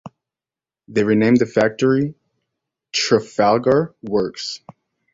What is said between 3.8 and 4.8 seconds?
Works".